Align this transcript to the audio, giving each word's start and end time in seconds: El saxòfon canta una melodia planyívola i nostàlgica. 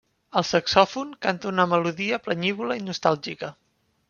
El 0.39 0.45
saxòfon 0.51 1.11
canta 1.25 1.49
una 1.51 1.67
melodia 1.75 2.21
planyívola 2.29 2.79
i 2.81 2.87
nostàlgica. 2.91 3.53